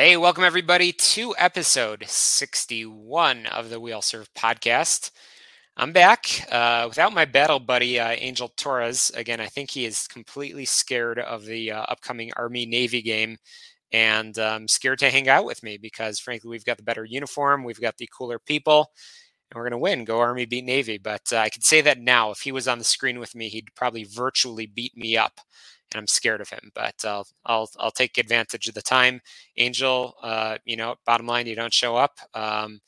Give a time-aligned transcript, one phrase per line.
[0.00, 5.10] Hey, welcome everybody to episode 61 of the All Serve podcast.
[5.76, 9.10] I'm back uh, without my battle buddy, uh, Angel Torres.
[9.16, 13.38] Again, I think he is completely scared of the uh, upcoming Army Navy game
[13.90, 17.64] and um, scared to hang out with me because, frankly, we've got the better uniform,
[17.64, 18.92] we've got the cooler people,
[19.50, 20.04] and we're going to win.
[20.04, 20.98] Go Army, beat Navy.
[20.98, 22.30] But uh, I can say that now.
[22.30, 25.40] If he was on the screen with me, he'd probably virtually beat me up
[25.92, 26.70] and I'm scared of him.
[26.74, 29.20] But I'll I'll I'll take advantage of the time.
[29.56, 32.18] Angel, uh, you know, bottom line, you don't show up.
[32.34, 32.80] Um,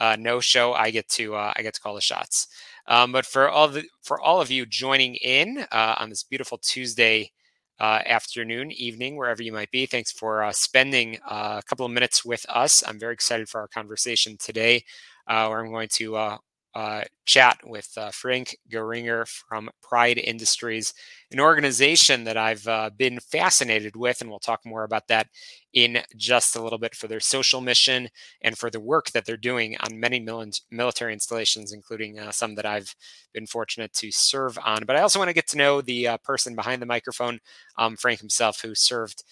[0.00, 2.48] uh, no show, I get to uh, I get to call the shots.
[2.88, 6.58] Um, but for all the for all of you joining in uh, on this beautiful
[6.58, 7.30] Tuesday
[7.78, 11.92] uh, afternoon, evening, wherever you might be, thanks for uh, spending uh, a couple of
[11.92, 12.82] minutes with us.
[12.86, 14.84] I'm very excited for our conversation today,
[15.26, 16.38] where I'm going to
[16.74, 20.94] uh, chat with uh, Frank Geringer from Pride Industries,
[21.30, 25.28] an organization that I've uh, been fascinated with, and we'll talk more about that
[25.74, 28.08] in just a little bit for their social mission
[28.40, 32.54] and for the work that they're doing on many mil- military installations, including uh, some
[32.54, 32.94] that I've
[33.34, 34.84] been fortunate to serve on.
[34.86, 37.38] But I also want to get to know the uh, person behind the microphone,
[37.76, 39.24] um, Frank himself, who served.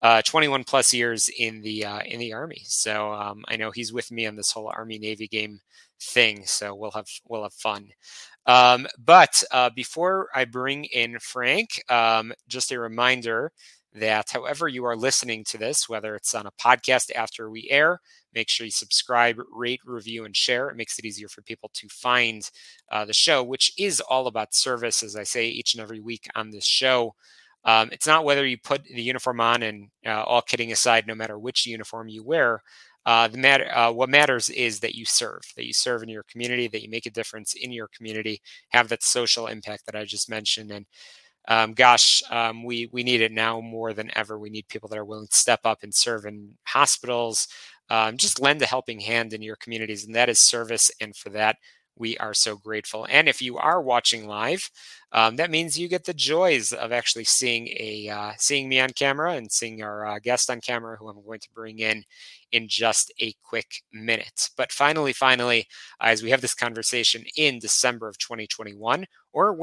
[0.00, 2.62] Uh, 21 plus years in the in the army.
[2.66, 5.58] So um, I know he's with me on this whole Army Navy game
[6.00, 6.44] thing.
[6.46, 7.88] So we'll have we'll have fun.
[8.46, 13.52] Um, but uh, before I bring in Frank, um, just a reminder
[13.94, 18.00] that however you are listening to this, whether it's on a podcast after we air,
[18.34, 20.68] make sure you subscribe, rate, review, and share.
[20.68, 22.48] It makes it easier for people to find
[22.90, 26.26] uh, the show, which is all about service, as I say each and every week
[26.34, 27.14] on this show.
[27.64, 31.14] Um, it's not whether you put the uniform on, and uh, all kidding aside, no
[31.14, 32.62] matter which uniform you wear,
[33.08, 36.24] uh, the matter, uh, what matters is that you serve, that you serve in your
[36.24, 40.04] community, that you make a difference in your community, have that social impact that I
[40.04, 40.70] just mentioned.
[40.70, 40.84] And
[41.48, 44.38] um, gosh, um, we we need it now more than ever.
[44.38, 47.48] We need people that are willing to step up and serve in hospitals,
[47.88, 50.90] um, just lend a helping hand in your communities, and that is service.
[51.00, 51.56] And for that,
[51.98, 53.06] we are so grateful.
[53.10, 54.70] And if you are watching live,
[55.12, 58.90] um, that means you get the joys of actually seeing a uh, seeing me on
[58.90, 62.04] camera and seeing our uh, guest on camera, who I'm going to bring in
[62.52, 64.50] in just a quick minute.
[64.56, 65.66] But finally, finally,
[66.00, 69.56] as we have this conversation in December of 2021, or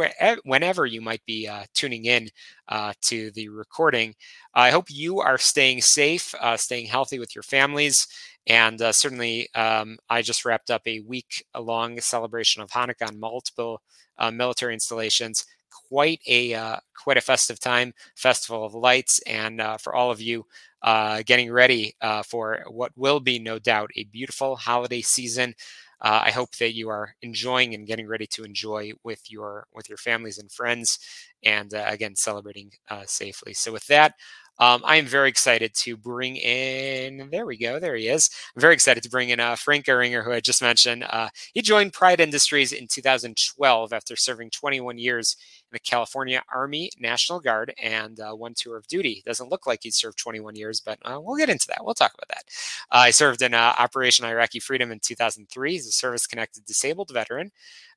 [0.46, 2.30] whenever you might be uh, tuning in
[2.70, 4.14] uh, to the recording,
[4.54, 8.08] I hope you are staying safe, uh, staying healthy with your families.
[8.48, 13.20] And uh, certainly, um, I just wrapped up a week long celebration of Hanukkah on
[13.20, 13.82] multiple
[14.18, 15.46] uh, military installations.
[15.90, 20.46] Quite a uh, quite a festive time, festival of lights, and for all of you
[20.82, 25.54] uh, getting ready uh, for what will be, no doubt, a beautiful holiday season.
[26.02, 29.90] Uh, I hope that you are enjoying and getting ready to enjoy with your with
[29.90, 31.00] your families and friends,
[31.44, 33.54] and uh, again celebrating uh, safely.
[33.54, 34.14] So, with that,
[34.60, 38.30] um, I am very excited to bring in, there we go, there he is.
[38.56, 41.06] I'm very excited to bring in uh, Frank Gehringer, who I just mentioned.
[41.10, 45.36] Uh, he joined Pride Industries in 2012 after serving 21 years
[45.72, 49.24] in the California Army National Guard and uh, one tour of duty.
[49.26, 51.84] Doesn't look like he served 21 years, but uh, we'll get into that.
[51.84, 52.44] We'll talk about that.
[52.92, 55.72] Uh, I served in uh, Operation Iraqi Freedom in 2003.
[55.72, 57.52] He's a service connected disabled veteran.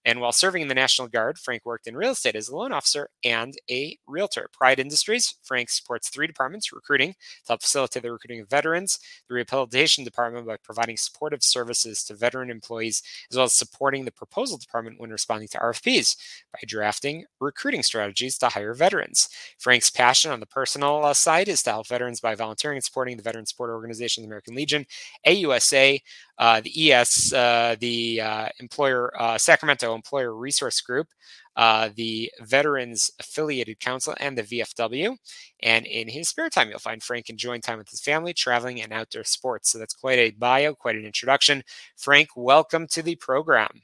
[0.04, 2.72] And while serving in the National Guard, Frank worked in real estate as a loan
[2.72, 4.48] officer and a realtor.
[4.52, 9.34] Pride Industries, Frank supports three departments recruiting to help facilitate the recruiting of veterans, the
[9.34, 14.56] rehabilitation department by providing supportive services to veteran employees, as well as supporting the proposal
[14.56, 16.16] department when responding to RFPs
[16.52, 19.28] by drafting recruiting strategies to hire veterans.
[19.58, 23.16] Frank's passion on the personal uh, side is to help veterans by volunteering and supporting
[23.16, 24.86] the veteran support organization, the American Legion,
[25.26, 26.00] AUSA,
[26.38, 31.08] uh, the ES, uh, the uh, employer uh, Sacramento Employer Resource Group,
[31.56, 35.16] uh, the Veterans Affiliated Council, and the VFW.
[35.62, 38.92] And in his spare time, you'll find Frank enjoying time with his family, traveling, and
[38.92, 39.72] outdoor sports.
[39.72, 41.62] So that's quite a bio, quite an introduction.
[41.96, 43.82] Frank, welcome to the program.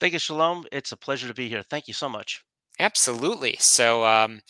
[0.00, 0.66] Thank you, Shalom.
[0.70, 1.62] It's a pleasure to be here.
[1.62, 2.44] Thank you so much.
[2.78, 3.56] Absolutely.
[3.60, 4.40] So, um,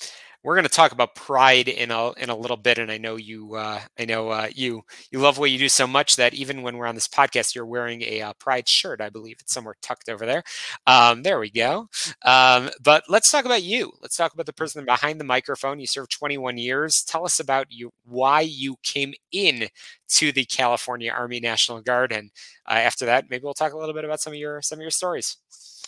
[0.45, 3.17] we're going to talk about pride in a in a little bit, and I know
[3.17, 6.63] you uh, I know uh, you you love what you do so much that even
[6.63, 9.01] when we're on this podcast, you're wearing a uh, pride shirt.
[9.01, 10.45] I believe it's somewhere tucked over there.
[10.87, 11.89] Um, there we go.
[12.25, 13.93] Um, but let's talk about you.
[14.01, 15.81] Let's talk about the person behind the microphone.
[15.81, 17.03] You served 21 years.
[17.03, 19.69] Tell us about you why you came in
[20.11, 22.31] to the California Army National Guard, and
[22.67, 24.83] uh, after that, maybe we'll talk a little bit about some of your some of
[24.83, 25.37] your stories.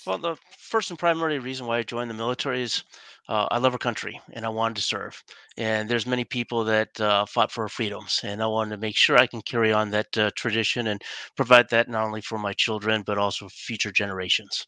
[0.06, 2.84] Well, the first and primary reason why I joined the military is
[3.28, 5.22] uh, I love our country and I wanted to serve.
[5.56, 8.96] And there's many people that uh, fought for our freedoms, and I wanted to make
[8.96, 11.00] sure I can carry on that uh, tradition and
[11.36, 14.66] provide that not only for my children but also future generations.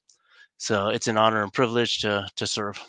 [0.59, 2.81] So it's an honor and privilege to to serve.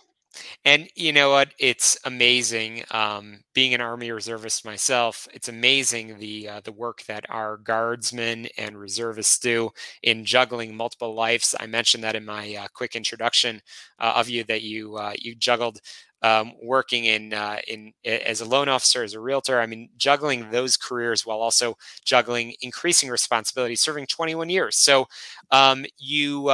[0.65, 1.53] And you know what?
[1.59, 2.83] It's amazing.
[2.91, 8.47] Um, being an Army reservist myself, it's amazing the uh, the work that our guardsmen
[8.57, 9.69] and reservists do
[10.01, 11.55] in juggling multiple lives.
[11.59, 13.61] I mentioned that in my uh, quick introduction
[13.99, 15.79] uh, of you that you uh, you juggled
[16.21, 19.59] um, working in uh, in as a loan officer, as a realtor.
[19.59, 21.75] I mean, juggling those careers while also
[22.05, 24.77] juggling increasing responsibility, serving 21 years.
[24.77, 25.07] So
[25.51, 26.49] um, you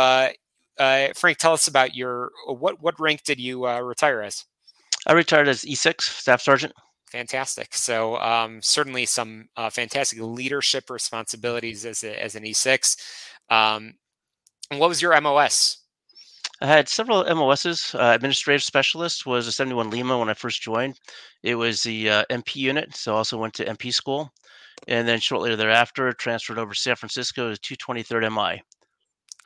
[0.79, 4.45] uh, uh, Frank, tell us about your what what rank did you uh, retire as?
[5.07, 6.73] I retired as E6 Staff Sergeant.
[7.11, 7.73] Fantastic.
[7.73, 12.95] So um, certainly some uh, fantastic leadership responsibilities as a, as an E6.
[13.49, 13.93] Um,
[14.71, 15.77] what was your MOS?
[16.61, 17.95] I had several MOSs.
[17.95, 20.99] Uh, administrative specialist was a 71 Lima when I first joined.
[21.41, 24.31] It was the uh, MP unit, so I also went to MP school.
[24.87, 28.61] And then shortly thereafter, transferred over to San Francisco to 223rd MI.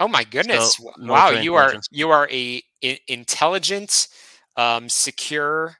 [0.03, 0.75] Oh my goodness!
[0.75, 2.61] So, wow, you are you are a,
[3.07, 4.09] intelligent,
[4.57, 5.77] um, secure,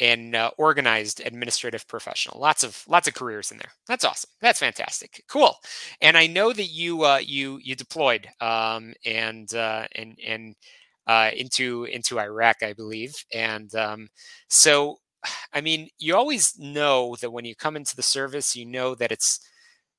[0.00, 2.40] and uh, organized administrative professional.
[2.40, 3.70] Lots of lots of careers in there.
[3.86, 4.30] That's awesome.
[4.40, 5.22] That's fantastic.
[5.28, 5.54] Cool.
[6.00, 10.56] And I know that you uh, you you deployed um, and uh, and and
[11.06, 13.14] uh, into into Iraq, I believe.
[13.32, 14.08] And um,
[14.48, 14.98] so,
[15.54, 19.12] I mean, you always know that when you come into the service, you know that
[19.12, 19.38] it's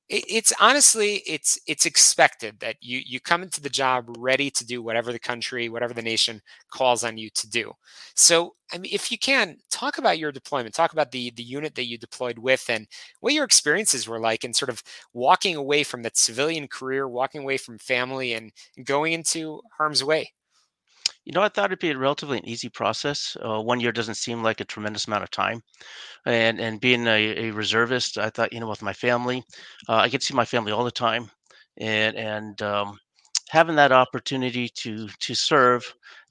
[0.08, 4.82] it's honestly it's it's expected that you you come into the job ready to do
[4.82, 6.40] whatever the country whatever the nation
[6.70, 7.72] calls on you to do.
[8.14, 11.74] So i mean if you can talk about your deployment talk about the the unit
[11.76, 12.86] that you deployed with and
[13.20, 14.82] what your experiences were like and sort of
[15.14, 18.52] walking away from that civilian career walking away from family and
[18.84, 20.32] going into harm's way
[21.24, 23.36] you know, I thought it'd be a relatively an easy process.
[23.44, 25.62] Uh, one year doesn't seem like a tremendous amount of time,
[26.26, 29.44] and and being a, a reservist, I thought, you know, with my family,
[29.88, 31.30] uh, I get to see my family all the time,
[31.78, 32.98] and and um,
[33.50, 35.84] having that opportunity to to serve,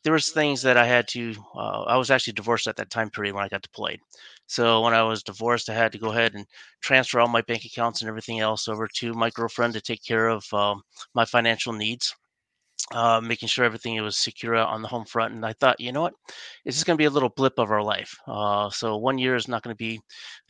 [0.04, 1.34] there was things that I had to.
[1.56, 4.00] Uh, I was actually divorced at that time period when I got deployed,
[4.48, 6.46] so when I was divorced, I had to go ahead and
[6.82, 10.28] transfer all my bank accounts and everything else over to my girlfriend to take care
[10.30, 10.82] of um,
[11.14, 12.16] my financial needs
[12.94, 15.34] uh, making sure everything was secure on the home front.
[15.34, 16.14] And I thought, you know what,
[16.66, 18.16] it's just going to be a little blip of our life.
[18.28, 20.00] Uh, so one year is not going to be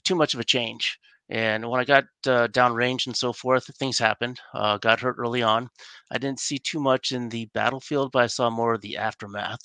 [0.03, 0.97] too much of a change.
[1.29, 4.38] And when I got uh, downrange and so forth, things happened.
[4.53, 5.69] Uh, got hurt early on.
[6.11, 9.61] I didn't see too much in the battlefield, but I saw more of the aftermath.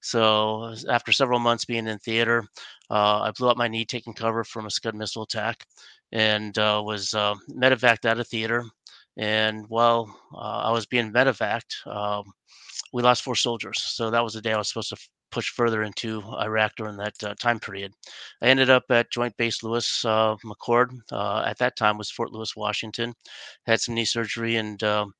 [0.00, 2.46] So after several months being in theater,
[2.90, 5.62] uh, I blew up my knee taking cover from a Scud missile attack,
[6.10, 8.64] and uh, was uh, medevaced out of theater.
[9.16, 12.32] And while uh, I was being medevaced, um,
[12.92, 13.80] we lost four soldiers.
[13.82, 16.96] So that was the day I was supposed to f- push further into Iraq during
[16.96, 17.92] that uh, time period.
[18.42, 20.90] I ended up at Joint Base Lewis uh, McChord.
[21.12, 23.14] Uh, at that time was Fort Lewis, Washington.
[23.66, 25.12] Had some knee surgery and um,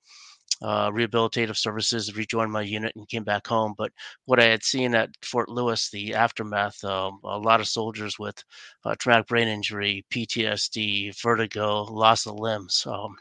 [0.63, 3.75] uh, rehabilitative services, rejoined my unit and came back home.
[3.79, 3.93] But
[4.27, 8.43] what I had seen at Fort Lewis, the aftermath, um, a lot of soldiers with
[8.85, 12.85] uh, traumatic brain injury, PTSD, vertigo, loss of limbs.
[12.87, 13.17] Um,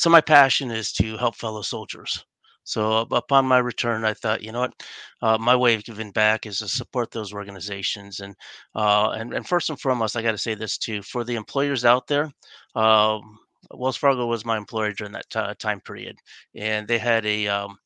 [0.00, 2.24] so my passion is to help fellow soldiers.
[2.64, 4.74] So upon my return, I thought, you know what,
[5.22, 8.34] uh, my way of giving back is to support those organizations, and
[8.74, 11.84] uh, and and first and foremost, I got to say this too for the employers
[11.84, 12.30] out there.
[12.74, 13.38] Um,
[13.72, 16.16] Wells Fargo was my employer during that t- time period,
[16.54, 17.76] and they had a um,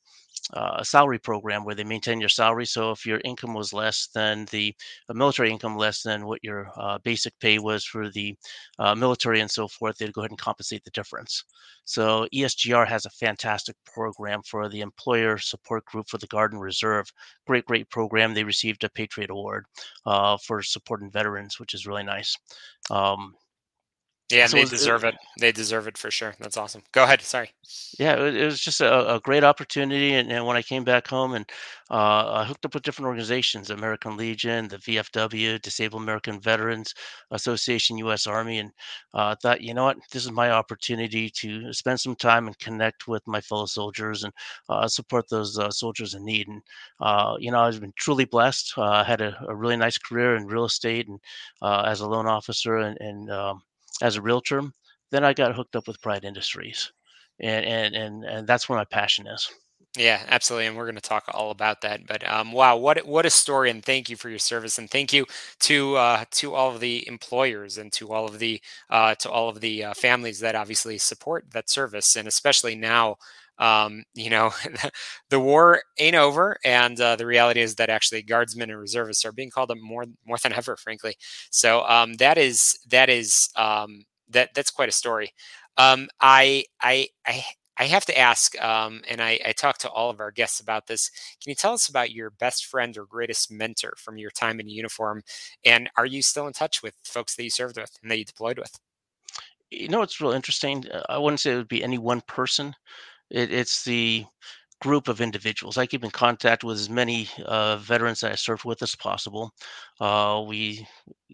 [0.52, 2.66] uh, a salary program where they maintain your salary.
[2.66, 4.74] So if your income was less than the
[5.08, 8.36] uh, military income, less than what your uh, basic pay was for the
[8.78, 11.44] uh, military and so forth, they'd go ahead and compensate the difference.
[11.86, 16.60] So ESGR has a fantastic program for the employer support group for the Guard and
[16.60, 17.10] Reserve.
[17.46, 18.34] Great, great program.
[18.34, 19.64] They received a Patriot Award
[20.06, 22.36] uh, for supporting veterans, which is really nice.
[22.90, 23.34] Um,
[24.30, 25.20] yeah, so they deserve it, it.
[25.38, 26.34] They deserve it for sure.
[26.40, 26.82] That's awesome.
[26.92, 27.20] Go ahead.
[27.20, 27.50] Sorry.
[27.98, 30.14] Yeah, it, it was just a, a, great opportunity.
[30.14, 31.44] And, and, when I came back home and
[31.90, 36.94] uh, I hooked up with different organizations, American Legion, the VFW, Disabled American Veterans
[37.32, 38.26] Association, U.S.
[38.26, 38.70] Army, and
[39.12, 43.06] uh, thought, you know what, this is my opportunity to spend some time and connect
[43.06, 44.32] with my fellow soldiers and
[44.70, 46.48] uh, support those uh, soldiers in need.
[46.48, 46.62] And
[47.00, 48.72] uh, you know, I've been truly blessed.
[48.78, 51.20] Uh, I had a, a, really nice career in real estate and
[51.62, 53.62] as a loan officer and, and um,
[54.02, 54.62] as a realtor.
[55.10, 56.92] Then I got hooked up with Pride Industries,
[57.40, 59.48] and and and and that's where my passion is.
[59.96, 62.04] Yeah, absolutely, and we're going to talk all about that.
[62.06, 63.70] But um, wow, what what a story!
[63.70, 65.24] And thank you for your service, and thank you
[65.60, 68.60] to uh, to all of the employers and to all of the
[68.90, 73.16] uh, to all of the uh, families that obviously support that service, and especially now.
[73.58, 74.52] Um, you know,
[75.30, 79.32] the war ain't over, and uh, the reality is that actually guardsmen and reservists are
[79.32, 81.16] being called up more more than ever, frankly.
[81.50, 85.32] So um, that is that is um, that that's quite a story.
[85.76, 87.44] Um, I I I
[87.76, 90.86] I have to ask, um, and I, I talk to all of our guests about
[90.86, 91.10] this.
[91.42, 94.68] Can you tell us about your best friend or greatest mentor from your time in
[94.68, 95.22] uniform?
[95.64, 98.24] And are you still in touch with folks that you served with and that you
[98.24, 98.78] deployed with?
[99.70, 100.88] You know, it's real interesting.
[100.90, 102.74] Uh, I wouldn't say it would be any one person.
[103.30, 104.24] It, it's the
[104.80, 105.78] group of individuals.
[105.78, 109.52] I keep in contact with as many uh, veterans that I served with as possible.
[110.00, 110.86] Uh, we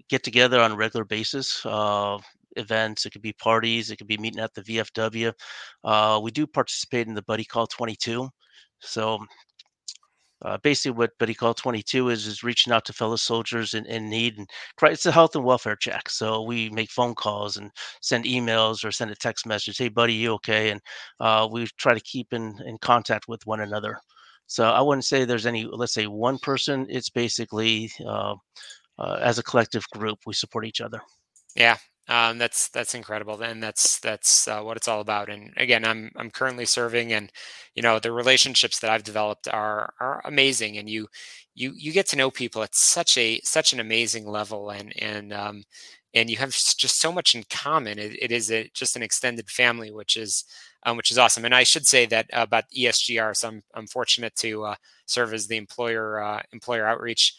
[0.09, 1.65] get together on a regular basis.
[1.67, 2.19] Uh,
[2.57, 5.33] events, it could be parties, it could be meeting at the VFW.
[5.85, 8.29] Uh, we do participate in the Buddy Call 22.
[8.81, 9.19] So
[10.43, 14.09] uh, basically, what Buddy Call 22 is is reaching out to fellow soldiers in, in
[14.09, 14.49] need and.
[14.83, 16.09] It's a health and welfare check.
[16.09, 17.71] So we make phone calls and
[18.01, 19.79] send emails or send a text message.
[19.79, 20.71] Hey, buddy, you okay?
[20.71, 20.81] And
[21.21, 23.99] uh, we try to keep in in contact with one another.
[24.47, 25.65] So I wouldn't say there's any.
[25.65, 26.87] Let's say one person.
[26.89, 28.35] It's basically uh,
[28.99, 31.01] uh as a collective group, we support each other.
[31.55, 31.77] Yeah,
[32.09, 35.29] um, that's that's incredible, and that's that's uh, what it's all about.
[35.29, 37.31] And again, I'm I'm currently serving, and
[37.75, 41.09] you know the relationships that I've developed are are amazing, and you
[41.55, 45.33] you you get to know people at such a such an amazing level, and and
[45.33, 45.65] um,
[46.15, 47.99] and you have just so much in common.
[47.99, 50.45] it, it is a, just an extended family, which is
[50.85, 51.45] um, which is awesome.
[51.45, 54.75] And I should say that uh, about ESGR, so I'm I'm fortunate to uh,
[55.07, 57.35] serve as the employer uh, employer outreach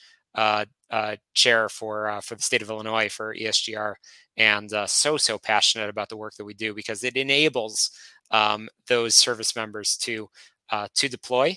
[0.91, 3.95] uh, chair for uh, for the state of Illinois for ESGR,
[4.37, 7.91] and uh, so so passionate about the work that we do because it enables
[8.31, 10.29] um, those service members to
[10.69, 11.55] uh, to deploy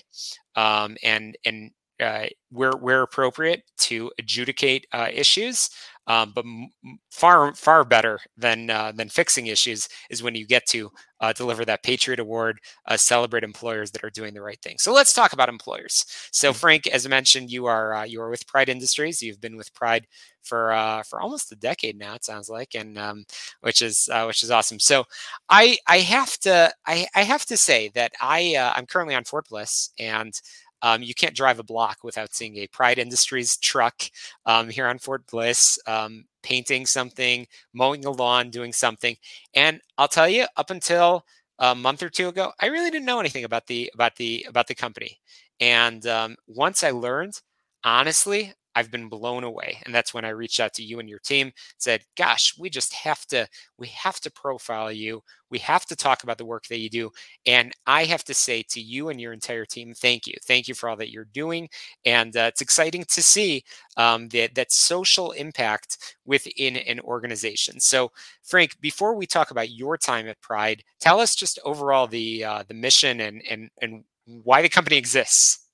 [0.55, 5.69] um, and and uh, where where appropriate to adjudicate uh, issues.
[6.07, 6.69] Um, but m-
[7.11, 11.65] far far better than uh, than fixing issues is when you get to uh, deliver
[11.65, 14.75] that Patriot Award, uh, celebrate employers that are doing the right thing.
[14.77, 16.05] So let's talk about employers.
[16.31, 16.57] So mm-hmm.
[16.57, 19.21] Frank, as I mentioned, you are uh, you are with Pride Industries.
[19.21, 20.07] You've been with Pride
[20.43, 22.13] for uh, for almost a decade now.
[22.15, 23.25] It sounds like, and um,
[23.61, 24.79] which is uh, which is awesome.
[24.79, 25.05] So
[25.49, 29.49] I I have to I, I have to say that I I'm currently on Fort
[29.49, 30.39] Bliss and.
[30.85, 34.03] Um, you can't drive a block without seeing a Pride Industries truck
[34.45, 39.17] um, here on Fort Bliss, um, painting something, mowing the lawn, doing something.
[39.55, 41.25] And I'll tell you, up until
[41.57, 44.67] a month or two ago, I really didn't know anything about the about the about
[44.67, 45.19] the company.
[45.59, 47.41] And um, once I learned,
[47.83, 49.81] honestly, I've been blown away.
[49.85, 52.93] And that's when I reached out to you and your team, said, gosh, we just
[52.93, 55.21] have to, we have to profile you.
[55.49, 57.11] We have to talk about the work that you do.
[57.45, 60.33] And I have to say to you and your entire team, thank you.
[60.43, 61.69] Thank you for all that you're doing.
[62.05, 63.63] And uh, it's exciting to see
[63.95, 67.79] um, that, that social impact within an organization.
[67.79, 68.11] So,
[68.43, 72.63] Frank, before we talk about your time at Pride, tell us just overall the uh,
[72.67, 75.64] the mission and and and why the company exists.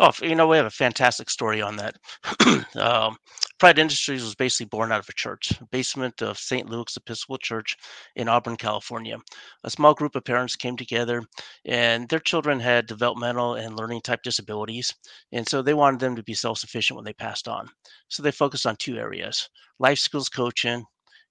[0.00, 1.96] Oh, you know, we have a fantastic story on that.
[2.76, 3.16] um,
[3.58, 6.68] Pride Industries was basically born out of a church, basement of St.
[6.68, 7.76] Luke's Episcopal Church
[8.14, 9.18] in Auburn, California.
[9.64, 11.24] A small group of parents came together,
[11.64, 14.94] and their children had developmental and learning type disabilities,
[15.32, 17.68] and so they wanted them to be self sufficient when they passed on.
[18.06, 19.48] So they focused on two areas
[19.80, 20.84] life skills coaching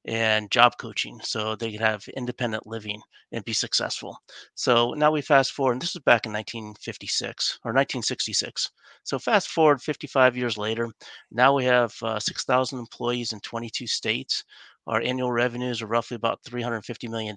[0.08, 4.18] and job coaching so they could have independent living and be successful.
[4.56, 8.72] So now we fast forward, and this was back in 1956 or 1966.
[9.04, 10.90] So fast forward 55 years later,
[11.32, 14.44] now we have uh, 6,000 employees in 22 states.
[14.88, 17.36] Our annual revenues are roughly about $350 million.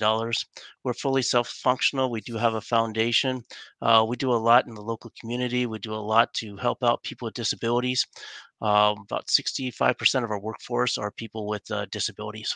[0.84, 2.10] We're fully self functional.
[2.10, 3.42] We do have a foundation.
[3.82, 5.66] Uh, we do a lot in the local community.
[5.66, 8.06] We do a lot to help out people with disabilities.
[8.62, 12.54] Um, about 65% of our workforce are people with uh, disabilities.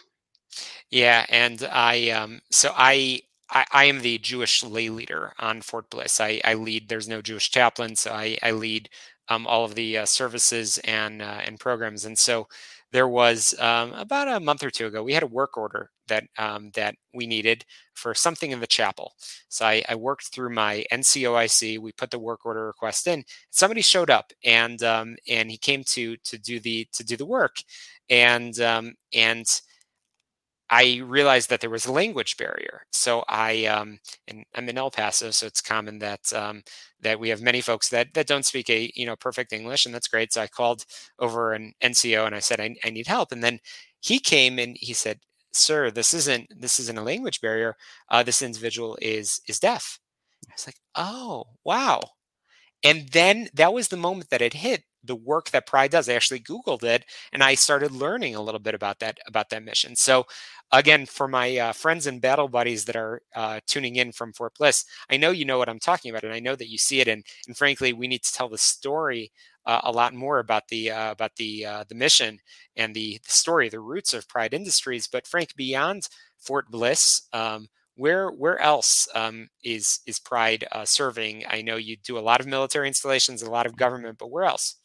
[0.91, 5.91] Yeah, and I um, so I, I, I am the Jewish lay leader on Fort
[5.91, 6.21] Bliss.
[6.21, 6.89] I, I lead.
[6.89, 8.89] There's no Jewish chaplain, so I, I lead
[9.29, 12.05] um, all of the uh, services and uh, and programs.
[12.05, 12.49] And so
[12.95, 16.23] there was um, about a month or two ago, we had a work order that
[16.39, 19.15] um, that we needed for something in the chapel.
[19.49, 21.81] So I, I, worked through my NCOIC.
[21.81, 23.25] We put the work order request in.
[23.51, 27.27] Somebody showed up, and um, and he came to to do the to do the
[27.27, 27.57] work,
[28.09, 29.45] and um, and
[30.71, 32.87] I realized that there was a language barrier.
[32.91, 36.63] So I, um, and I'm in El Paso, so it's common that um,
[37.01, 39.95] that we have many folks that that don't speak a you know perfect English, and
[39.95, 40.33] that's great.
[40.33, 40.85] So I called
[41.19, 43.61] over an NCO and I said I, I need help, and then
[44.01, 45.21] he came and he said,
[45.53, 47.77] "Sir, this isn't this isn't a language barrier.
[48.11, 49.99] Uh, this individual is is deaf."
[50.49, 52.01] I was like, "Oh, wow!"
[52.83, 56.09] And then that was the moment that it hit the work that Pride does.
[56.09, 59.65] I actually Googled it and I started learning a little bit about that about that
[59.65, 59.97] mission.
[59.97, 60.27] So
[60.73, 64.55] again, for my uh, friends and battle buddies that are uh, tuning in from Fort
[64.59, 67.01] Bliss, I know you know what I'm talking about, and I know that you see
[67.01, 67.09] it.
[67.09, 69.33] And and frankly, we need to tell the story
[69.67, 72.39] uh, a lot more about the uh, about the uh, the mission
[72.77, 75.07] and the, the story, the roots of Pride Industries.
[75.09, 76.09] But Frank, beyond
[76.39, 77.23] Fort Bliss.
[77.33, 81.45] Um, where where else um, is is Pride uh, serving?
[81.49, 84.45] I know you do a lot of military installations, a lot of government, but where
[84.45, 84.77] else?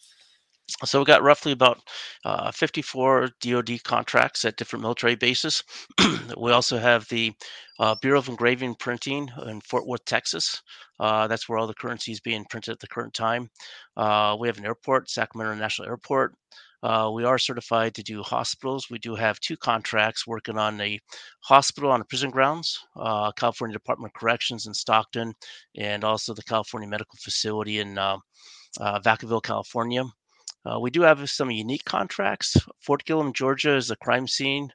[0.86, 1.82] So we got roughly about
[2.26, 5.64] uh, 54 DoD contracts at different military bases.
[6.38, 7.34] we also have the
[7.80, 10.62] uh, Bureau of Engraving and Printing in Fort Worth, Texas.
[11.00, 13.50] Uh, that's where all the currency is being printed at the current time.
[13.98, 16.36] Uh, we have an airport, Sacramento National Airport.
[16.82, 18.88] Uh, we are certified to do hospitals.
[18.90, 21.00] We do have two contracts working on a
[21.42, 25.34] hospital on the prison grounds, uh, California Department of Corrections in Stockton,
[25.78, 28.18] and also the California Medical Facility in uh,
[28.80, 30.04] uh Vacaville, California.
[30.66, 32.58] Uh, we do have some unique contracts.
[32.82, 34.70] Fort Gillem, Georgia is a crime scene,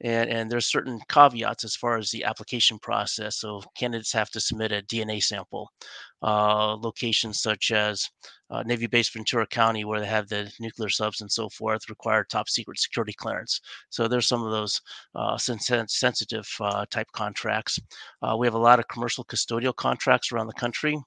[0.00, 3.38] and, and there's certain caveats as far as the application process.
[3.38, 5.70] So candidates have to submit a DNA sample.
[6.22, 8.08] Uh, locations such as
[8.50, 12.24] uh, Navy Base Ventura County, where they have the nuclear subs and so forth, require
[12.24, 13.60] top secret security clearance.
[13.90, 14.80] So there's some of those
[15.14, 17.78] uh, sensitive uh, type contracts.
[18.22, 20.98] Uh, we have a lot of commercial custodial contracts around the country.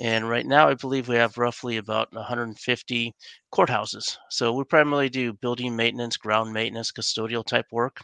[0.00, 3.12] And right now, I believe we have roughly about 150
[3.54, 4.16] courthouses.
[4.30, 7.98] So we primarily do building maintenance, ground maintenance, custodial type work.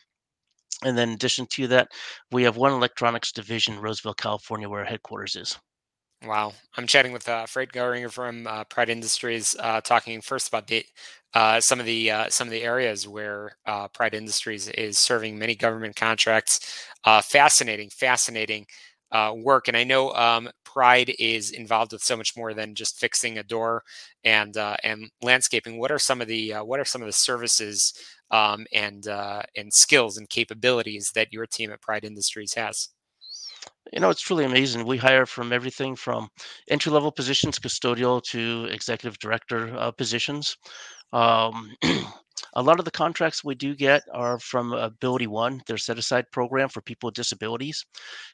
[0.84, 1.88] And then in addition to that,
[2.30, 5.58] we have one electronics division, Roseville, California, where our headquarters is.
[6.24, 6.52] Wow.
[6.76, 10.84] I'm chatting with uh, Fred Goeringer from uh, Pride Industries, uh, talking first about the,
[11.32, 15.38] uh, some of the uh, some of the areas where uh, Pride Industries is serving
[15.38, 16.60] many government contracts.
[17.04, 18.66] fascinating, fascinating
[19.12, 19.68] uh, work.
[19.68, 23.42] And I know um, Pride is involved with so much more than just fixing a
[23.42, 23.82] door
[24.24, 25.78] and uh, and landscaping.
[25.78, 27.92] What are some of the uh, what are some of the services
[28.30, 32.90] um, and uh, and skills and capabilities that your team at Pride Industries has?
[33.92, 34.86] You know, it's truly amazing.
[34.86, 36.28] We hire from everything from
[36.68, 40.56] entry level positions, custodial, to executive director uh, positions.
[41.12, 41.74] Um,
[42.54, 46.24] a lot of the contracts we do get are from Ability One, their set aside
[46.32, 47.84] program for people with disabilities.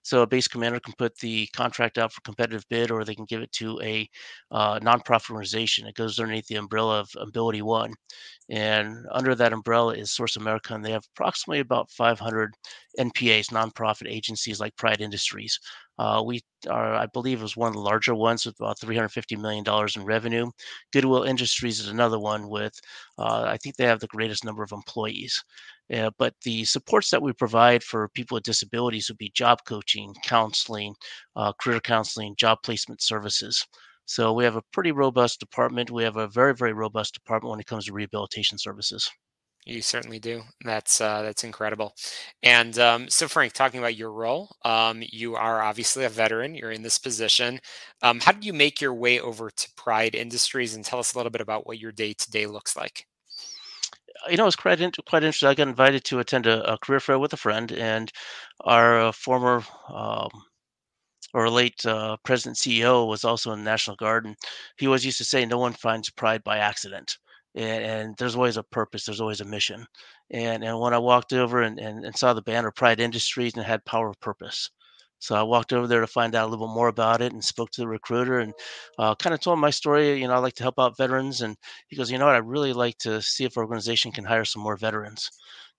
[0.03, 3.27] So a base commander can put the contract out for competitive bid, or they can
[3.27, 4.09] give it to a
[4.51, 5.87] uh, nonprofit organization.
[5.87, 7.95] It goes underneath the umbrella of Ability One,
[8.49, 12.55] and under that umbrella is Source America, and they have approximately about 500
[12.99, 15.59] NPAs, nonprofit agencies like Pride Industries.
[15.99, 19.37] Uh, we are, I believe, it was one of the larger ones with about 350
[19.37, 20.51] million dollars in revenue.
[20.93, 22.73] Goodwill Industries is another one with,
[23.19, 25.43] uh, I think they have the greatest number of employees.
[25.93, 30.15] Uh, but the supports that we provide for people with disabilities would be job coaching,
[30.25, 30.95] counseling,
[31.37, 33.65] uh, career counseling, job placement services.
[34.07, 35.91] So we have a pretty robust department.
[35.91, 39.11] We have a very, very robust department when it comes to rehabilitation services.
[39.67, 40.43] You certainly do.
[40.63, 41.95] That's uh, that's incredible.
[42.43, 46.55] And um, so, Frank, talking about your role, um, you are obviously a veteran.
[46.55, 47.61] You're in this position.
[48.03, 50.75] Um, how did you make your way over to Pride Industries?
[50.75, 53.07] And tell us a little bit about what your day to day looks like.
[54.31, 55.49] You know, it's quite in- quite interesting.
[55.49, 58.13] I got invited to attend a, a career fair with a friend, and
[58.61, 60.31] our uh, former um,
[61.35, 64.37] or late uh, president CEO was also in the National Guard, and
[64.79, 67.19] he always used to say, "No one finds pride by accident."
[67.55, 69.87] And, and, there's always a purpose there's always a mission.
[70.31, 73.65] And and when i walked over and, and, and, saw the banner pride industries and
[73.65, 74.71] had power of purpose.
[75.21, 77.45] So i walked over there to find out a little bit more about it and
[77.45, 78.53] spoke to the recruiter and
[78.99, 81.57] uh, kind of told my story you know i like to help out veterans and
[81.89, 82.35] he goes you know what?
[82.35, 85.31] I really like to see if our organization can hire some more veterans.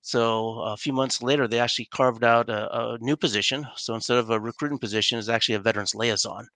[0.01, 3.65] So a few months later they actually carved out a, a new position.
[3.75, 6.47] So instead of a recruiting position it's actually a veterans liaison.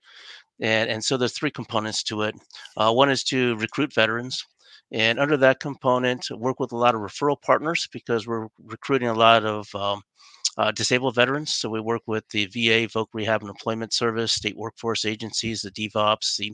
[0.62, 2.36] And, and so there's three components to it.
[2.78, 4.46] Uh, one is to recruit veterans
[4.92, 9.14] and under that component, work with a lot of referral partners because we're recruiting a
[9.14, 10.02] lot of um,
[10.58, 11.54] uh, disabled veterans.
[11.54, 15.72] So we work with the VA, Voc Rehab and Employment Service, state workforce agencies, the
[15.72, 16.54] DVOPS, the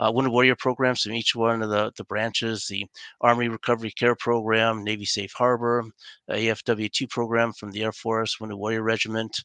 [0.00, 2.84] uh, Wounded Warrior programs from each one of the, the branches, the
[3.20, 5.84] Army Recovery Care Program, Navy Safe Harbor,
[6.30, 9.36] AFW2 program from the Air Force, Wounded Warrior Regiment,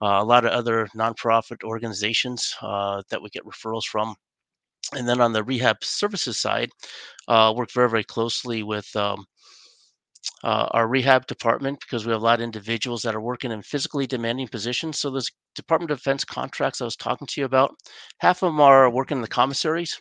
[0.00, 4.14] uh, a lot of other nonprofit organizations uh, that we get referrals from.
[4.94, 6.70] And then on the rehab services side,
[7.28, 9.26] uh, work very, very closely with um,
[10.44, 13.62] uh, our rehab department because we have a lot of individuals that are working in
[13.62, 14.98] physically demanding positions.
[14.98, 17.74] So those Department of Defense contracts I was talking to you about,
[18.18, 20.00] half of them are working in the commissaries.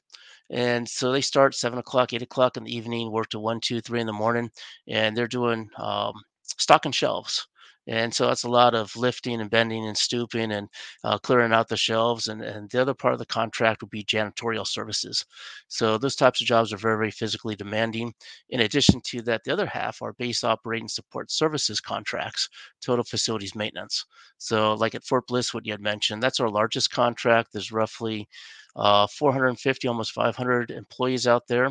[0.50, 3.82] And so they start seven o'clock, eight o'clock in the evening, work to one, two,
[3.82, 4.50] three in the morning,
[4.88, 6.14] and they're doing um,
[6.58, 7.46] stocking shelves.
[7.88, 10.68] And so that's a lot of lifting and bending and stooping and
[11.04, 12.28] uh, clearing out the shelves.
[12.28, 15.26] And, and the other part of the contract would be janitorial services.
[15.70, 18.14] So those types of jobs are very, very physically demanding.
[18.50, 22.50] In addition to that, the other half are base operating support services contracts,
[22.82, 24.06] total facilities maintenance.
[24.38, 27.50] So, like at Fort Bliss, what you had mentioned, that's our largest contract.
[27.54, 28.28] There's roughly
[28.76, 31.70] uh, 450, almost 500 employees out there.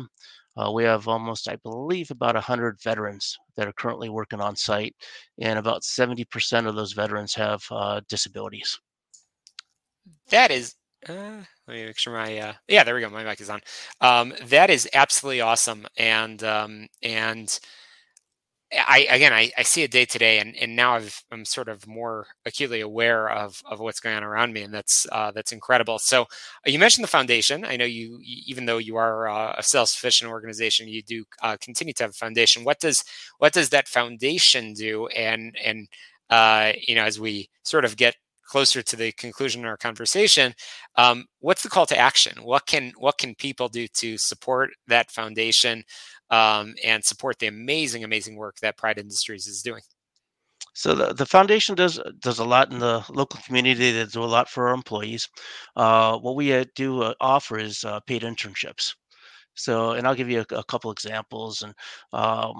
[0.57, 4.95] Uh, we have almost, I believe, about 100 veterans that are currently working on site,
[5.39, 8.79] and about 70% of those veterans have uh, disabilities.
[10.29, 10.75] That is
[11.07, 13.09] uh, let me make sure my uh, yeah, there we go.
[13.09, 13.61] My mic is on.
[14.01, 17.59] Um, that is absolutely awesome, and um, and
[18.73, 21.69] I again I, I see it day to day, and and now I've, I'm sort
[21.69, 25.53] of more acutely aware of of what's going on around me, and that's uh, that's
[25.53, 25.99] incredible.
[25.99, 26.25] So uh,
[26.65, 27.63] you mentioned the foundation.
[27.63, 31.55] I know you, even though you are uh, a self sufficient organization, you do uh,
[31.61, 32.65] continue to have a foundation.
[32.65, 33.03] What does
[33.37, 35.07] what does that foundation do?
[35.07, 35.87] And and
[36.29, 40.53] uh, you know, as we sort of get closer to the conclusion of our conversation,
[40.95, 42.41] um, what's the call to action?
[42.43, 45.83] What can what can people do to support that foundation
[46.29, 49.81] um, and support the amazing, amazing work that Pride Industries is doing?
[50.73, 53.91] So the, the foundation does does a lot in the local community.
[53.91, 55.27] They do a lot for our employees.
[55.75, 58.93] Uh, what we uh, do uh, offer is uh, paid internships.
[59.55, 61.63] So, and I'll give you a, a couple examples.
[61.63, 61.73] And
[62.13, 62.53] um,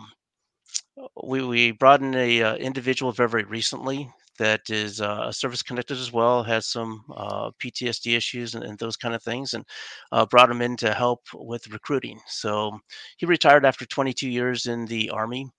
[1.23, 5.97] we we brought in a uh, individual very very recently that is uh, service connected
[5.97, 9.65] as well, has some uh, PTSD issues and, and, those kind of things, and
[10.11, 12.19] uh, brought him in to help with recruiting.
[12.27, 12.77] So
[13.17, 15.49] he retired after 22 years in the Army,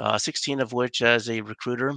[0.00, 1.92] uh, 16 of which as a recruiter,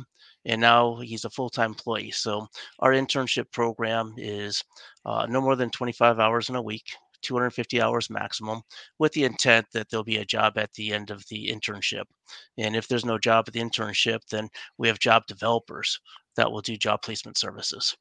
[0.46, 2.12] and now he's a full time employee.
[2.12, 2.48] So
[2.80, 4.64] our internship program is
[5.06, 6.86] uh, no more than 25 hours in a week.
[7.24, 8.62] 250 hours maximum
[9.00, 12.04] with the intent that there'll be a job at the end of the internship.
[12.58, 16.00] And if there's no job at the internship, then we have job developers
[16.38, 17.98] that will do job placement services.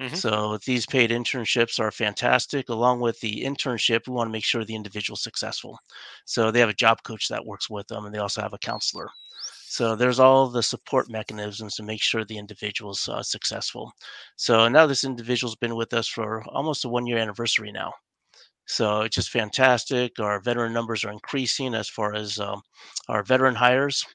[0.00, 0.14] Mm-hmm.
[0.14, 2.70] So these paid internships are fantastic.
[2.70, 5.78] Along with the internship, we want to make sure the individual is successful.
[6.24, 8.58] So they have a job coach that works with them, and they also have a
[8.58, 9.10] counselor.
[9.66, 13.92] So there's all the support mechanisms to make sure the individual's uh, successful.
[14.36, 17.92] So now this individual's been with us for almost a one year anniversary now.
[18.66, 20.18] So it's just fantastic.
[20.18, 22.62] Our veteran numbers are increasing as far as um,
[23.08, 24.06] our veteran hires.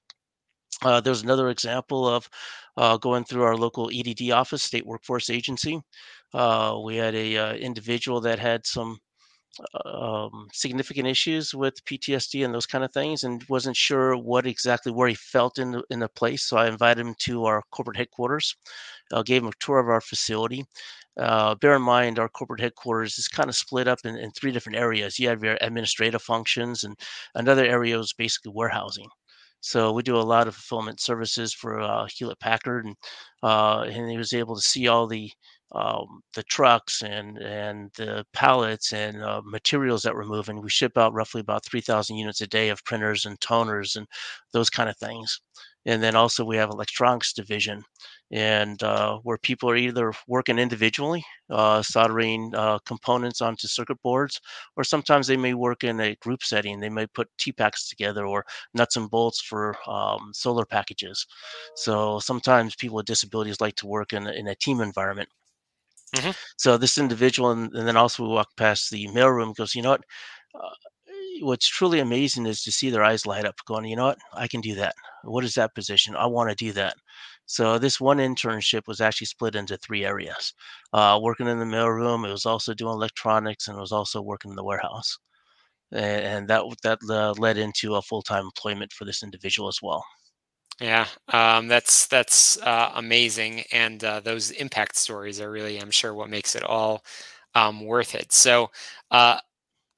[0.82, 2.30] Uh, there's another example of
[2.78, 5.82] uh, going through our local EDD office, State Workforce Agency.
[6.34, 9.00] Uh, we had a uh, individual that had some
[9.86, 14.92] um, significant issues with PTSD and those kind of things, and wasn't sure what exactly
[14.92, 16.44] where he felt in the, in the place.
[16.44, 18.56] So I invited him to our corporate headquarters.
[19.14, 20.66] I gave him a tour of our facility.
[21.18, 24.52] Uh, bear in mind, our corporate headquarters is kind of split up in, in three
[24.52, 25.18] different areas.
[25.18, 27.00] You have your administrative functions, and
[27.36, 29.08] another area is basically warehousing.
[29.62, 32.96] So we do a lot of fulfillment services for uh, Hewlett Packard, and
[33.44, 35.32] uh, and he was able to see all the
[35.72, 40.62] um, the trucks and and the pallets and uh, materials that we're moving.
[40.62, 44.08] We ship out roughly about 3,000 units a day of printers and toners and
[44.54, 45.40] those kind of things.
[45.86, 47.84] And then also we have electronics division,
[48.32, 54.42] and uh, where people are either working individually, uh, soldering uh, components onto circuit boards,
[54.76, 56.80] or sometimes they may work in a group setting.
[56.80, 61.26] They may put T-packs together or nuts and bolts for um, solar packages.
[61.76, 65.30] So sometimes people with disabilities like to work in a, in a team environment.
[66.16, 66.32] Mm-hmm.
[66.58, 69.92] So this individual, and, and, then also we walk past the mailroom, goes, you know
[69.92, 70.04] what?
[70.54, 70.70] Uh,
[71.42, 74.20] what's truly amazing is to see their eyes light up, going, you know what?
[74.34, 74.96] I can do that.
[75.24, 76.16] What is that position?
[76.16, 76.96] I want to do that.
[77.48, 80.54] So this one internship was actually split into three areas.
[80.94, 84.52] Uh, working in the mailroom, it was also doing electronics, and it was also working
[84.52, 85.18] in the warehouse.
[85.92, 89.80] And, and that that uh, led into a full time employment for this individual as
[89.82, 90.04] well.
[90.82, 96.14] Yeah, um, that's that's uh, amazing, and uh, those impact stories are really, I'm sure,
[96.14, 97.06] what makes it all
[97.56, 98.34] um, worth it.
[98.34, 98.72] So,
[99.10, 99.40] uh,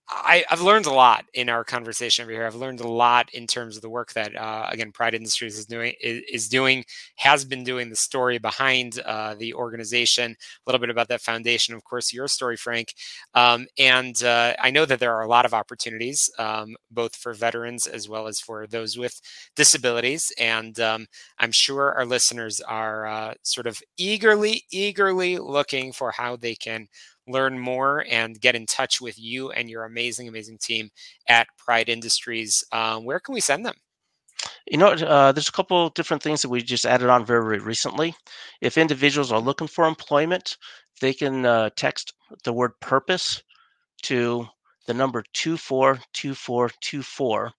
[0.09, 2.45] I, have learned a lot in our conversation over here.
[2.45, 5.65] I've learned a lot in terms of the work that, uh, again, Pride Industries is
[5.65, 5.93] doing.
[6.01, 6.85] Is, doing
[7.17, 10.31] has been doing the story behind uh, the organization.
[10.31, 12.93] A little bit about that foundation, of course, your story, Frank.
[13.33, 17.33] Um, and uh, I know that there are a lot of opportunities, um, both for
[17.33, 19.19] veterans as well as for those with
[19.57, 20.31] disabilities.
[20.39, 26.37] And um, I'm sure our listeners are uh, sort of eagerly, eagerly looking for how
[26.37, 26.87] they can
[27.27, 30.89] learn more and get in touch with you and your amazing, amazing team
[31.27, 33.75] at Pride Industries, um, where can we send them?
[34.69, 37.59] You know, uh, there's a couple different things that we just added on very, very
[37.59, 38.13] recently.
[38.61, 40.57] If individuals are looking for employment,
[41.01, 42.13] they can uh, text
[42.43, 43.41] the word purpose
[44.03, 44.47] to
[44.85, 47.51] the number 242424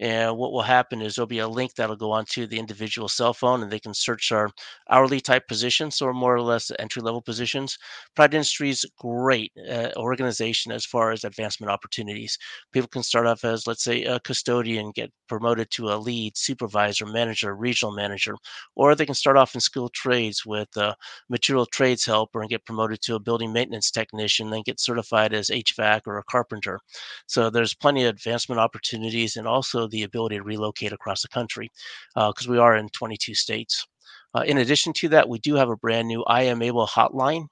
[0.00, 3.32] And what will happen is there'll be a link that'll go onto the individual cell
[3.32, 4.50] phone and they can search our
[4.90, 7.78] hourly type positions or more or less entry level positions.
[8.16, 12.36] Pride Industries, great uh, organization as far as advancement opportunities.
[12.72, 17.06] People can start off as, let's say, a custodian, get promoted to a lead, supervisor,
[17.06, 18.34] manager, regional manager,
[18.74, 20.94] or they can start off in skilled trades with uh,
[21.28, 25.50] material trades helper and get promoted to a building maintenance technician, then get certified as
[25.50, 26.80] HVAC or a carpenter.
[27.26, 31.70] So there's plenty of advancement opportunities and also the ability to relocate across the country
[32.14, 33.86] because uh, we are in 22 states.
[34.34, 37.46] Uh, in addition to that, we do have a brand new I am able hotline.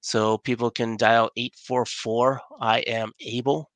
[0.00, 3.70] So people can dial 844 I am able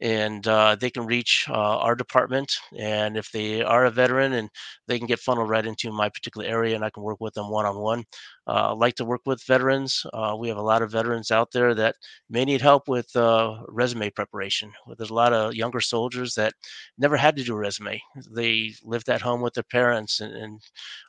[0.00, 2.52] and uh, they can reach uh, our department.
[2.78, 4.50] And if they are a veteran, and
[4.86, 7.50] they can get funneled right into my particular area, and I can work with them
[7.50, 8.04] one on one.
[8.46, 10.04] I like to work with veterans.
[10.12, 11.96] Uh, we have a lot of veterans out there that
[12.30, 14.72] may need help with uh, resume preparation.
[14.96, 16.52] There's a lot of younger soldiers that
[16.98, 18.00] never had to do a resume.
[18.30, 20.60] They lived at home with their parents and, and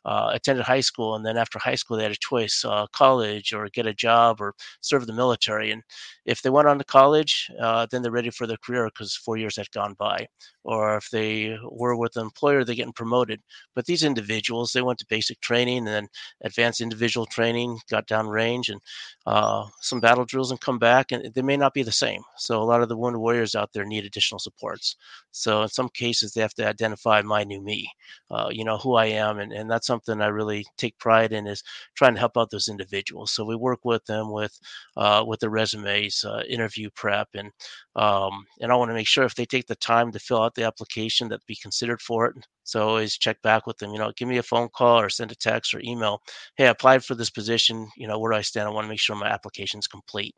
[0.06, 3.67] uh, attended high school, and then after high school, they had a choice: college or
[3.69, 5.71] get a job or serve the military.
[5.71, 5.84] And
[6.26, 7.50] if they went on to college,
[7.91, 10.28] then they're ready for their career career because four years had gone by.
[10.63, 13.41] Or if they were with an employer, they're getting promoted.
[13.76, 16.08] But these individuals, they went to basic training and then
[16.43, 18.82] advanced individual training, got down range and
[19.26, 22.22] uh, some battle drills and come back, and they may not be the same.
[22.38, 24.96] So a lot of the wounded warriors out there need additional supports.
[25.32, 27.90] So in some cases, they have to identify my new me,
[28.32, 29.40] uh, you know, who I am.
[29.40, 31.63] And, and that's something I really take pride in is
[31.96, 33.32] trying to help out those individuals.
[33.32, 34.58] So we work with them with,
[34.96, 37.52] uh, with the resumes, uh, interview prep, and,
[37.96, 40.56] um, and I want to make sure if they take the time to fill out
[40.56, 42.36] the application that be considered for it.
[42.68, 43.94] So always check back with them.
[43.94, 46.22] You know, give me a phone call or send a text or email.
[46.58, 47.90] Hey, I applied for this position.
[47.96, 48.68] You know, where do I stand?
[48.68, 50.36] I want to make sure my application is complete.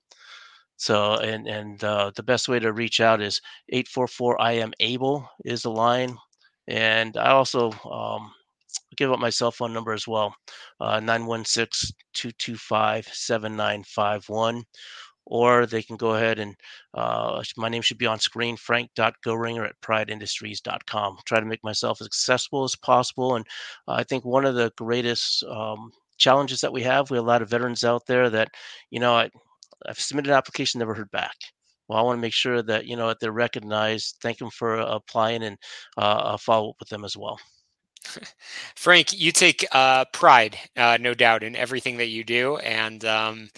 [0.78, 5.28] So, and and uh, the best way to reach out is 844 I am able
[5.44, 6.16] is the line.
[6.68, 8.32] And I also um,
[8.96, 10.36] give up my cell phone number as well,
[10.80, 14.64] uh, 916 225 7951
[15.30, 16.56] or they can go ahead and
[16.96, 22.08] uh, my name should be on screen frank.goringer at prideindustries.com try to make myself as
[22.08, 23.46] accessible as possible and
[23.88, 27.42] i think one of the greatest um, challenges that we have we have a lot
[27.42, 28.50] of veterans out there that
[28.90, 29.30] you know I,
[29.88, 31.36] i've submitted an application never heard back.
[31.88, 34.76] Well i want to make sure that you know that they're recognized thank them for
[34.76, 35.58] applying and
[35.98, 37.40] uh, follow up with them as well.
[38.76, 43.50] Frank, you take uh, pride, uh, no doubt, in everything that you do, and um,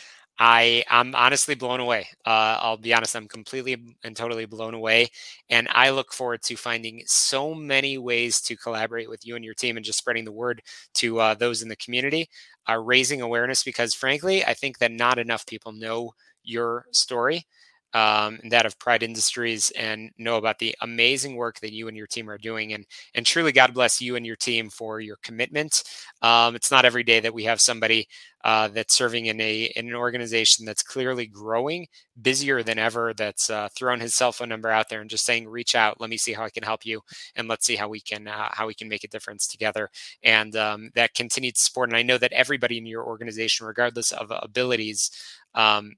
[0.44, 2.08] I I'm honestly blown away.
[2.26, 5.10] Uh, I'll be honest, I'm completely and totally blown away,
[5.50, 9.54] and I look forward to finding so many ways to collaborate with you and your
[9.54, 10.64] team, and just spreading the word
[10.96, 12.28] to uh, those in the community,
[12.68, 13.64] uh, raising awareness.
[13.64, 17.46] Because frankly, I think that not enough people know your story
[17.94, 22.08] um, that of Pride Industries and know about the amazing work that you and your
[22.08, 22.74] team are doing.
[22.74, 25.84] And and truly, God bless you and your team for your commitment.
[26.22, 28.08] Um, it's not every day that we have somebody
[28.44, 31.88] uh, that's serving in a in an organization that's clearly growing,
[32.22, 33.14] busier than ever.
[33.14, 36.02] That's uh, thrown his cell phone number out there and just saying, "Reach out.
[36.02, 37.02] Let me see how I can help you,
[37.36, 39.90] and let's see how we can uh, how we can make a difference together."
[40.24, 41.90] And um, that continued support.
[41.90, 45.12] And I know that everybody in your organization, regardless of abilities,
[45.54, 45.96] um,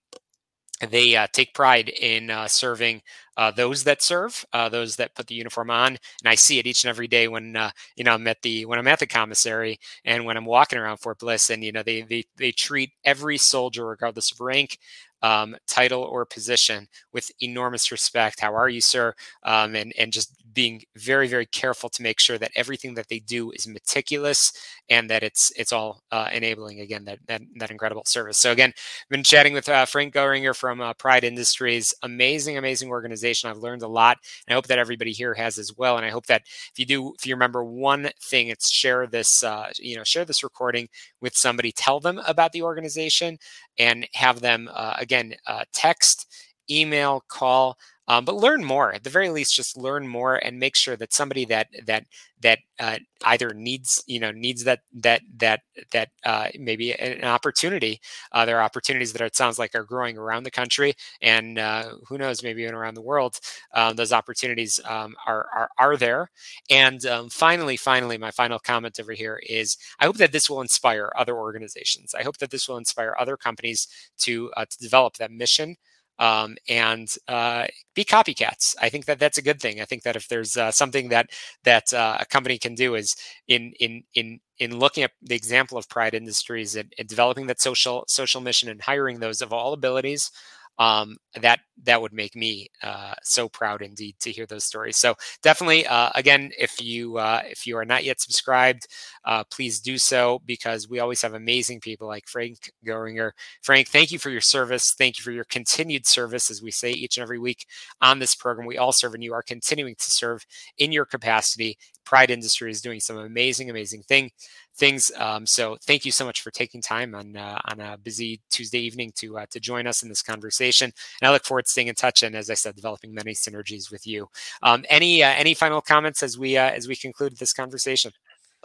[0.91, 3.01] they uh, take pride in uh, serving
[3.37, 6.67] uh, those that serve, uh, those that put the uniform on, and I see it
[6.67, 9.07] each and every day when uh, you know I'm at the when I'm at the
[9.07, 12.91] commissary and when I'm walking around Fort Bliss, and you know they they they treat
[13.05, 14.77] every soldier, regardless of rank,
[15.21, 18.39] um, title or position with enormous respect.
[18.39, 19.13] How are you, sir?
[19.43, 23.19] Um, and and just being very very careful to make sure that everything that they
[23.19, 24.51] do is meticulous
[24.89, 28.37] and that it's it's all uh, enabling again that, that, that incredible service.
[28.39, 31.93] So again, I've been chatting with uh, Frank Goringer from uh, Pride Industries.
[32.03, 33.49] Amazing, amazing organization.
[33.49, 35.97] I've learned a lot, and I hope that everybody here has as well.
[35.97, 39.43] And I hope that if you do, if you remember one thing, it's share this
[39.43, 40.89] uh, you know share this recording
[41.21, 43.37] with somebody, tell them about the organization,
[43.77, 46.27] and have them uh, again uh, text,
[46.69, 47.77] email, call.
[48.07, 51.13] Um, but learn more at the very least just learn more and make sure that
[51.13, 52.05] somebody that that
[52.41, 55.61] that uh, either needs you know needs that that that
[55.91, 58.01] that uh, maybe an opportunity
[58.33, 61.89] uh, there are opportunities that it sounds like are growing around the country and uh,
[62.07, 63.39] who knows maybe even around the world
[63.73, 66.29] um, those opportunities um, are, are are there.
[66.69, 70.61] And um, finally finally my final comment over here is i hope that this will
[70.61, 72.13] inspire other organizations.
[72.13, 73.87] I hope that this will inspire other companies
[74.19, 75.75] to uh, to develop that mission
[76.19, 78.75] um, and uh, be copycats.
[78.81, 79.81] I think that that's a good thing.
[79.81, 81.29] I think that if there's uh, something that
[81.63, 83.15] that uh, a company can do is
[83.47, 87.61] in in in in looking at the example of Pride Industries and, and developing that
[87.61, 90.31] social social mission and hiring those of all abilities,
[90.77, 94.97] um, that that would make me uh, so proud indeed to hear those stories.
[94.97, 98.87] So definitely, uh, again, if you uh, if you are not yet subscribed,
[99.25, 103.31] uh, please do so because we always have amazing people like Frank Goringer.
[103.61, 104.93] Frank, thank you for your service.
[104.97, 107.65] Thank you for your continued service, as we say each and every week
[108.01, 108.67] on this program.
[108.67, 110.45] We all serve, and you are continuing to serve
[110.77, 111.77] in your capacity.
[112.05, 114.31] Pride Industry is doing some amazing, amazing thing
[114.75, 115.11] things.
[115.17, 118.79] Um, so thank you so much for taking time on uh, on a busy Tuesday
[118.79, 120.91] evening to uh, to join us in this conversation.
[121.21, 123.91] And I look forward to staying in touch and, as I said, developing many synergies
[123.91, 124.27] with you.
[124.61, 128.11] Um, any uh, any final comments as we uh, as we conclude this conversation?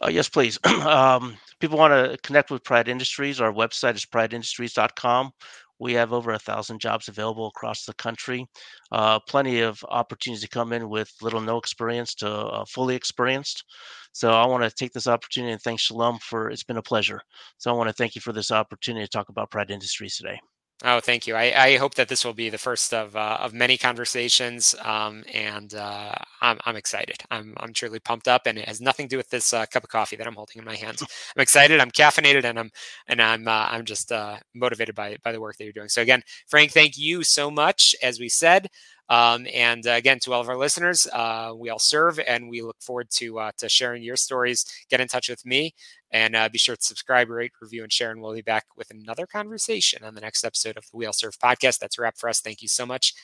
[0.02, 0.58] Uh, yes, please.
[0.64, 3.40] um, people want to connect with Pride Industries.
[3.40, 5.32] Our website is prideindustries.com.
[5.80, 8.46] We have over a thousand jobs available across the country.
[8.90, 13.64] Uh, plenty of opportunities to come in with little no experience to uh, fully experienced.
[14.12, 17.20] So I want to take this opportunity and thank Shalom for it's been a pleasure.
[17.58, 20.40] So I want to thank you for this opportunity to talk about Pride Industries today.
[20.84, 21.34] Oh, thank you.
[21.34, 25.24] I, I, hope that this will be the first of uh, of many conversations, um,
[25.34, 27.16] and uh, I'm, I'm excited.
[27.32, 29.82] I'm I'm truly pumped up, and it has nothing to do with this uh, cup
[29.82, 31.02] of coffee that I'm holding in my hands.
[31.36, 31.80] I'm excited.
[31.80, 32.70] I'm caffeinated, and I'm
[33.08, 35.88] and I'm uh, I'm just uh, motivated by by the work that you're doing.
[35.88, 37.96] So again, Frank, thank you so much.
[38.00, 38.68] As we said,
[39.08, 42.62] um, and uh, again, to all of our listeners, uh, we all serve, and we
[42.62, 44.64] look forward to uh, to sharing your stories.
[44.90, 45.74] Get in touch with me,
[46.10, 48.10] and uh, be sure to subscribe, rate, review, and share.
[48.10, 51.12] And we'll be back with another conversation on the next episode of the We All
[51.12, 51.78] Serve podcast.
[51.78, 52.40] That's a wrap for us.
[52.40, 53.14] Thank you so much,